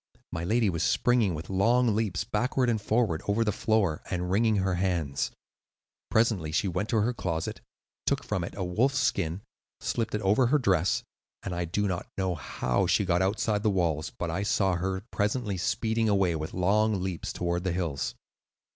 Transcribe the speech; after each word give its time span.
My 0.31 0.43
lady 0.43 0.67
was 0.67 0.81
springing 0.81 1.35
with 1.35 1.47
long 1.47 1.95
leaps 1.95 2.23
backward 2.23 2.71
and 2.71 2.81
forward 2.81 3.21
over 3.27 3.43
the 3.43 3.51
floor, 3.51 4.01
and 4.09 4.31
wringing 4.31 4.55
her 4.55 4.73
hands. 4.73 5.29
Presently 6.09 6.51
she 6.51 6.67
went 6.67 6.89
to 6.89 7.01
her 7.01 7.13
closet, 7.13 7.61
took 8.07 8.23
from 8.23 8.43
it 8.43 8.55
a 8.57 8.63
wolf's 8.63 8.97
skin, 8.97 9.41
slipped 9.79 10.15
it 10.15 10.21
over 10.21 10.47
her 10.47 10.57
dress, 10.57 11.03
and 11.43 11.53
I 11.53 11.65
do 11.65 11.87
not 11.87 12.07
know 12.17 12.33
how 12.33 12.87
she 12.87 13.05
got 13.05 13.21
outside 13.21 13.61
the 13.61 13.69
walls, 13.69 14.09
but 14.17 14.31
I 14.31 14.41
saw 14.41 14.73
her 14.77 15.03
presently 15.11 15.57
speeding 15.57 16.09
away 16.09 16.35
with 16.35 16.51
long 16.55 17.03
leaps 17.03 17.31
toward 17.31 17.63
the 17.63 17.71
hills." 17.71 18.15